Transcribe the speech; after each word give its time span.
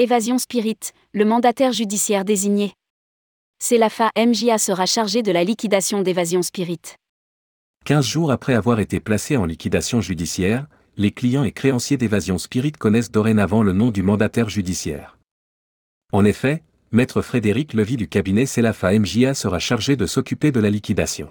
Évasion 0.00 0.38
Spirit, 0.38 0.78
le 1.12 1.26
mandataire 1.26 1.72
judiciaire 1.72 2.24
désigné. 2.24 2.72
Selafa 3.62 4.10
MJA 4.16 4.56
sera 4.56 4.86
chargé 4.86 5.22
de 5.22 5.30
la 5.30 5.44
liquidation 5.44 6.00
d'Évasion 6.00 6.40
Spirit. 6.40 6.80
15 7.84 8.06
jours 8.06 8.32
après 8.32 8.54
avoir 8.54 8.80
été 8.80 8.98
placés 8.98 9.36
en 9.36 9.44
liquidation 9.44 10.00
judiciaire, 10.00 10.66
les 10.96 11.10
clients 11.10 11.44
et 11.44 11.52
créanciers 11.52 11.98
d'Évasion 11.98 12.38
Spirit 12.38 12.72
connaissent 12.72 13.10
dorénavant 13.10 13.62
le 13.62 13.74
nom 13.74 13.90
du 13.90 14.02
mandataire 14.02 14.48
judiciaire. 14.48 15.18
En 16.14 16.24
effet, 16.24 16.62
Maître 16.92 17.20
Frédéric 17.20 17.74
Levy 17.74 17.98
du 17.98 18.08
cabinet 18.08 18.46
Selafa 18.46 18.98
MJA 18.98 19.34
sera 19.34 19.58
chargé 19.58 19.96
de 19.96 20.06
s'occuper 20.06 20.50
de 20.50 20.60
la 20.60 20.70
liquidation. 20.70 21.30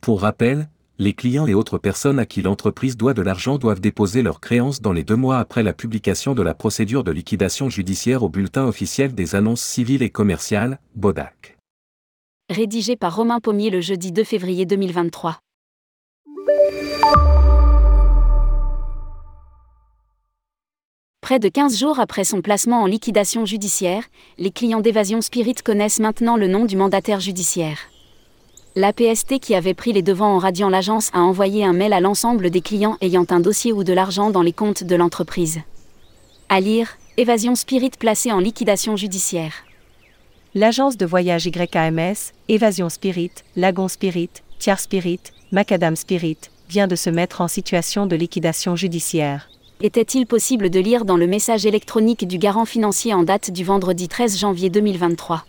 Pour 0.00 0.20
rappel, 0.20 0.68
les 0.98 1.12
clients 1.12 1.46
et 1.46 1.54
autres 1.54 1.78
personnes 1.78 2.18
à 2.18 2.26
qui 2.26 2.42
l'entreprise 2.42 2.96
doit 2.96 3.14
de 3.14 3.22
l'argent 3.22 3.58
doivent 3.58 3.80
déposer 3.80 4.22
leurs 4.22 4.40
créances 4.40 4.80
dans 4.80 4.92
les 4.92 5.02
deux 5.02 5.16
mois 5.16 5.38
après 5.38 5.62
la 5.62 5.72
publication 5.72 6.34
de 6.34 6.42
la 6.42 6.54
procédure 6.54 7.02
de 7.02 7.10
liquidation 7.10 7.68
judiciaire 7.68 8.22
au 8.22 8.28
bulletin 8.28 8.64
officiel 8.64 9.14
des 9.14 9.34
annonces 9.34 9.62
civiles 9.62 10.02
et 10.02 10.10
commerciales, 10.10 10.78
BODAC. 10.94 11.56
Rédigé 12.48 12.96
par 12.96 13.16
Romain 13.16 13.40
Pommier 13.40 13.70
le 13.70 13.80
jeudi 13.80 14.12
2 14.12 14.22
février 14.22 14.66
2023. 14.66 15.40
Près 21.20 21.38
de 21.38 21.48
15 21.48 21.78
jours 21.78 22.00
après 22.00 22.22
son 22.22 22.42
placement 22.42 22.82
en 22.82 22.86
liquidation 22.86 23.46
judiciaire, 23.46 24.04
les 24.36 24.50
clients 24.50 24.82
d'évasion 24.82 25.22
Spirit 25.22 25.54
connaissent 25.64 26.00
maintenant 26.00 26.36
le 26.36 26.48
nom 26.48 26.66
du 26.66 26.76
mandataire 26.76 27.18
judiciaire. 27.18 27.78
L'APST 28.76 29.38
qui 29.38 29.54
avait 29.54 29.72
pris 29.72 29.92
les 29.92 30.02
devants 30.02 30.34
en 30.34 30.38
radiant 30.38 30.68
l'agence 30.68 31.10
a 31.12 31.20
envoyé 31.20 31.64
un 31.64 31.72
mail 31.72 31.92
à 31.92 32.00
l'ensemble 32.00 32.50
des 32.50 32.60
clients 32.60 32.96
ayant 33.00 33.24
un 33.30 33.38
dossier 33.38 33.72
ou 33.72 33.84
de 33.84 33.92
l'argent 33.92 34.30
dans 34.30 34.42
les 34.42 34.52
comptes 34.52 34.82
de 34.82 34.96
l'entreprise. 34.96 35.60
À 36.48 36.58
lire, 36.58 36.98
Évasion 37.16 37.54
Spirit 37.54 37.92
placée 37.96 38.32
en 38.32 38.40
liquidation 38.40 38.96
judiciaire. 38.96 39.52
L'agence 40.56 40.96
de 40.96 41.06
voyage 41.06 41.46
YAMS, 41.46 42.32
Évasion 42.48 42.88
Spirit, 42.88 43.30
Lagon 43.54 43.86
Spirit, 43.86 44.30
Tiers 44.58 44.80
Spirit, 44.80 45.20
Macadam 45.52 45.94
Spirit, 45.94 46.38
vient 46.68 46.88
de 46.88 46.96
se 46.96 47.10
mettre 47.10 47.42
en 47.42 47.48
situation 47.48 48.06
de 48.06 48.16
liquidation 48.16 48.74
judiciaire. 48.74 49.48
Était-il 49.82 50.26
possible 50.26 50.68
de 50.68 50.80
lire 50.80 51.04
dans 51.04 51.16
le 51.16 51.28
message 51.28 51.64
électronique 51.64 52.26
du 52.26 52.38
garant 52.38 52.64
financier 52.64 53.14
en 53.14 53.22
date 53.22 53.52
du 53.52 53.62
vendredi 53.62 54.08
13 54.08 54.36
janvier 54.36 54.68
2023 54.68 55.44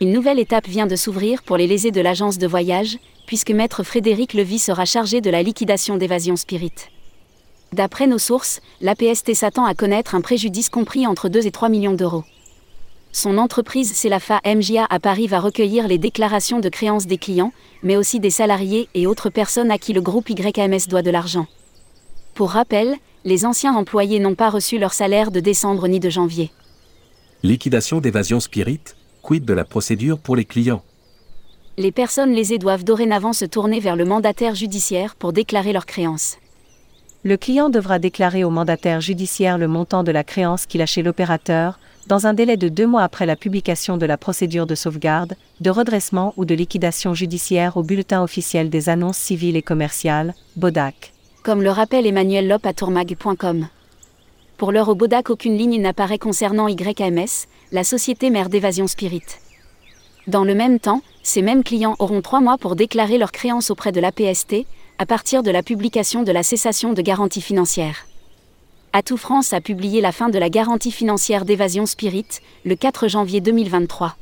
une 0.00 0.12
nouvelle 0.12 0.38
étape 0.38 0.68
vient 0.68 0.86
de 0.86 0.96
s'ouvrir 0.96 1.42
pour 1.42 1.56
les 1.56 1.66
lésés 1.66 1.90
de 1.90 2.00
l'agence 2.02 2.36
de 2.36 2.46
voyage, 2.46 2.98
puisque 3.26 3.50
maître 3.50 3.82
Frédéric 3.82 4.34
Levy 4.34 4.58
sera 4.58 4.84
chargé 4.84 5.20
de 5.20 5.30
la 5.30 5.42
liquidation 5.42 5.96
d'évasion 5.96 6.36
spirit. 6.36 6.72
D'après 7.72 8.06
nos 8.06 8.18
sources, 8.18 8.60
l'APST 8.80 9.34
s'attend 9.34 9.64
à 9.64 9.74
connaître 9.74 10.14
un 10.14 10.20
préjudice 10.20 10.68
compris 10.68 11.06
entre 11.06 11.28
2 11.28 11.46
et 11.46 11.50
3 11.50 11.68
millions 11.68 11.94
d'euros. 11.94 12.24
Son 13.10 13.38
entreprise 13.38 13.94
Celafa 13.94 14.40
MJA 14.44 14.86
à 14.88 15.00
Paris 15.00 15.26
va 15.26 15.40
recueillir 15.40 15.88
les 15.88 15.96
déclarations 15.96 16.60
de 16.60 16.68
créances 16.68 17.06
des 17.06 17.16
clients, 17.16 17.52
mais 17.82 17.96
aussi 17.96 18.20
des 18.20 18.30
salariés 18.30 18.90
et 18.94 19.06
autres 19.06 19.30
personnes 19.30 19.70
à 19.70 19.78
qui 19.78 19.94
le 19.94 20.02
groupe 20.02 20.28
YAMS 20.28 20.86
doit 20.88 21.02
de 21.02 21.10
l'argent. 21.10 21.46
Pour 22.34 22.50
rappel, 22.50 22.96
les 23.24 23.46
anciens 23.46 23.74
employés 23.74 24.18
n'ont 24.18 24.34
pas 24.34 24.50
reçu 24.50 24.78
leur 24.78 24.92
salaire 24.92 25.30
de 25.30 25.40
décembre 25.40 25.88
ni 25.88 26.00
de 26.00 26.10
janvier. 26.10 26.50
Liquidation 27.42 28.00
d'évasion 28.00 28.40
spirit 28.40 28.80
quid 29.26 29.44
de 29.44 29.54
la 29.54 29.64
procédure 29.64 30.20
pour 30.20 30.36
les 30.36 30.44
clients 30.44 30.84
Les 31.78 31.90
personnes 31.90 32.32
lésées 32.32 32.58
doivent 32.58 32.84
dorénavant 32.84 33.32
se 33.32 33.44
tourner 33.44 33.80
vers 33.80 33.96
le 33.96 34.04
mandataire 34.04 34.54
judiciaire 34.54 35.16
pour 35.16 35.32
déclarer 35.32 35.72
leurs 35.72 35.84
créances. 35.84 36.38
Le 37.24 37.36
client 37.36 37.68
devra 37.68 37.98
déclarer 37.98 38.44
au 38.44 38.50
mandataire 38.50 39.00
judiciaire 39.00 39.58
le 39.58 39.66
montant 39.66 40.04
de 40.04 40.12
la 40.12 40.22
créance 40.22 40.66
qu'il 40.66 40.80
a 40.80 40.86
chez 40.86 41.02
l'opérateur, 41.02 41.80
dans 42.06 42.28
un 42.28 42.34
délai 42.34 42.56
de 42.56 42.68
deux 42.68 42.86
mois 42.86 43.02
après 43.02 43.26
la 43.26 43.34
publication 43.34 43.96
de 43.96 44.06
la 44.06 44.16
procédure 44.16 44.64
de 44.64 44.76
sauvegarde, 44.76 45.34
de 45.60 45.70
redressement 45.70 46.32
ou 46.36 46.44
de 46.44 46.54
liquidation 46.54 47.12
judiciaire 47.12 47.76
au 47.76 47.82
bulletin 47.82 48.22
officiel 48.22 48.70
des 48.70 48.88
annonces 48.88 49.18
civiles 49.18 49.56
et 49.56 49.62
commerciales, 49.62 50.34
BODAC. 50.54 51.12
Comme 51.42 51.62
le 51.62 51.70
rappelle 51.70 52.06
Emmanuel 52.06 52.46
Lop 52.46 52.64
à 52.64 52.72
tourmag.com. 52.72 53.66
Pour 54.56 54.72
l'heure 54.72 54.88
au 54.88 54.94
Bodac, 54.94 55.28
aucune 55.28 55.58
ligne 55.58 55.80
n'apparaît 55.82 56.18
concernant 56.18 56.66
YAMS, 56.66 57.46
la 57.72 57.84
société 57.84 58.30
mère 58.30 58.48
d'évasion 58.48 58.86
Spirit. 58.86 59.22
Dans 60.28 60.44
le 60.44 60.54
même 60.54 60.80
temps, 60.80 61.02
ces 61.22 61.42
mêmes 61.42 61.62
clients 61.62 61.94
auront 61.98 62.22
trois 62.22 62.40
mois 62.40 62.56
pour 62.56 62.74
déclarer 62.74 63.18
leurs 63.18 63.32
créances 63.32 63.70
auprès 63.70 63.92
de 63.92 64.00
l'APST, 64.00 64.64
à 64.98 65.04
partir 65.04 65.42
de 65.42 65.50
la 65.50 65.62
publication 65.62 66.22
de 66.22 66.32
la 66.32 66.42
cessation 66.42 66.94
de 66.94 67.02
garantie 67.02 67.42
financière. 67.42 68.06
Atout 68.94 69.18
France 69.18 69.52
a 69.52 69.60
publié 69.60 70.00
la 70.00 70.10
fin 70.10 70.30
de 70.30 70.38
la 70.38 70.48
garantie 70.48 70.90
financière 70.90 71.44
d'évasion 71.44 71.84
Spirit, 71.84 72.26
le 72.64 72.76
4 72.76 73.08
janvier 73.08 73.42
2023. 73.42 74.16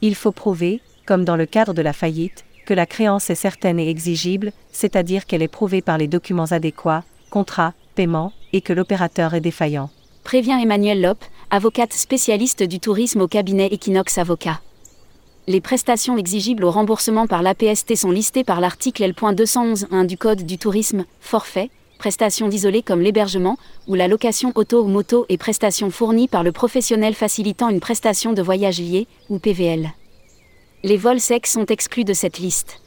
Il 0.00 0.14
faut 0.14 0.32
prouver, 0.32 0.80
comme 1.04 1.26
dans 1.26 1.36
le 1.36 1.44
cadre 1.44 1.74
de 1.74 1.82
la 1.82 1.92
faillite, 1.92 2.46
que 2.64 2.72
la 2.72 2.86
créance 2.86 3.28
est 3.28 3.34
certaine 3.34 3.78
et 3.78 3.90
exigible, 3.90 4.52
c'est-à-dire 4.72 5.26
qu'elle 5.26 5.42
est 5.42 5.48
prouvée 5.48 5.82
par 5.82 5.98
les 5.98 6.08
documents 6.08 6.52
adéquats, 6.52 7.04
contrats, 7.28 7.74
paiement, 7.92 8.32
et 8.52 8.60
que 8.60 8.72
l'opérateur 8.72 9.34
est 9.34 9.40
défaillant. 9.40 9.90
Prévient 10.24 10.58
Emmanuel 10.62 11.00
Lop, 11.00 11.24
avocate 11.50 11.92
spécialiste 11.92 12.62
du 12.62 12.80
tourisme 12.80 13.20
au 13.20 13.28
cabinet 13.28 13.68
Equinox 13.72 14.18
Avocat. 14.18 14.60
Les 15.48 15.60
prestations 15.60 16.16
exigibles 16.16 16.64
au 16.64 16.70
remboursement 16.70 17.26
par 17.26 17.42
l'APST 17.42 17.96
sont 17.96 18.12
listées 18.12 18.44
par 18.44 18.60
l'article 18.60 19.02
L.211.1 19.02 20.06
du 20.06 20.16
Code 20.16 20.46
du 20.46 20.56
tourisme, 20.56 21.04
forfait, 21.20 21.70
prestations 21.98 22.48
isolées 22.48 22.82
comme 22.82 23.00
l'hébergement, 23.00 23.58
ou 23.88 23.94
la 23.94 24.08
location 24.08 24.52
auto 24.54 24.82
ou 24.82 24.88
moto 24.88 25.26
et 25.28 25.38
prestations 25.38 25.90
fournies 25.90 26.28
par 26.28 26.42
le 26.42 26.52
professionnel 26.52 27.14
facilitant 27.14 27.68
une 27.68 27.80
prestation 27.80 28.32
de 28.32 28.42
voyage 28.42 28.80
liée, 28.80 29.08
ou 29.28 29.38
PVL. 29.38 29.92
Les 30.84 30.96
vols 30.96 31.20
secs 31.20 31.46
sont 31.46 31.66
exclus 31.66 32.04
de 32.04 32.12
cette 32.12 32.38
liste. 32.38 32.80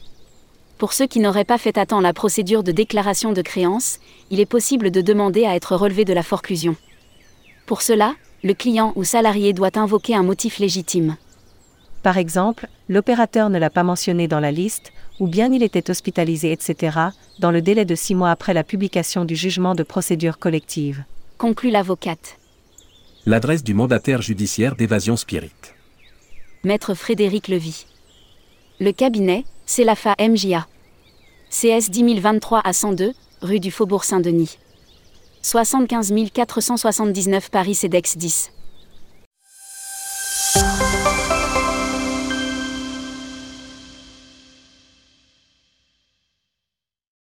Pour 0.78 0.91
ceux 0.91 1.08
qui 1.08 1.19
n'auraient 1.19 1.46
pas 1.46 1.58
fait 1.58 1.78
attendre 1.78 2.03
la 2.03 2.13
procédure 2.13 2.63
de 2.63 2.72
déclaration 2.72 3.31
de 3.31 3.41
créance, 3.41 4.00
il 4.30 4.40
est 4.40 4.46
possible 4.46 4.91
de 4.91 5.02
demander 5.02 5.46
à 5.46 5.56
être 5.56 5.75
relevé 5.75 6.03
de 6.03 6.13
la 6.13 6.24
forclusion. 6.24 6.75
Pour 7.66 7.81
cela, 7.81 8.16
le 8.44 8.53
client 8.53 8.91
ou 8.96 9.03
salarié 9.03 9.53
doit 9.53 9.78
invoquer 9.78 10.16
un 10.16 10.24
motif 10.24 10.59
légitime. 10.59 11.16
Par 12.03 12.18
exemple, 12.18 12.68
l'opérateur 12.90 13.50
ne 13.50 13.58
l'a 13.58 13.69
pas 13.69 13.84
mentionné 13.84 14.28
dans 14.28 14.40
la 14.40 14.52
liste, 14.52 14.91
ou 15.19 15.28
bien 15.28 15.52
il 15.52 15.63
était 15.63 15.90
hospitalisé, 15.90 16.52
etc., 16.52 17.00
dans 17.40 17.52
le 17.52 17.62
délai 17.62 17.86
de 17.86 17.96
six 17.96 18.13
mois 18.13 18.30
après 18.30 18.53
la 18.53 18.63
publication 18.63 19.25
du 19.25 19.36
jugement 19.36 19.75
de 19.75 19.84
procédure 19.84 20.38
collective. 20.38 21.03
Conclut 21.38 21.72
l'avocate. 21.72 22.38
L'adresse 23.25 23.63
du 23.63 23.74
mandataire 23.74 24.22
judiciaire 24.22 24.75
d'évasion 24.75 25.16
spirit. 25.18 25.52
Maître 26.63 26.94
Frédéric 26.94 27.47
Levy. 27.47 27.88
Le 28.80 28.92
cabinet, 28.92 29.46
c'est 29.65 29.83
la 29.83 29.95
FA 29.95 30.15
MJA. 30.19 30.67
CS 31.49 31.89
10023 31.89 32.61
à 32.63 32.73
102, 32.73 33.13
rue 33.41 33.59
du 33.59 33.71
Faubourg 33.71 34.03
Saint-Denis. 34.03 34.57
75 35.41 36.13
479 36.33 37.49
Paris 37.49 37.75
CEDEX 37.75 38.17
10. 38.17 38.51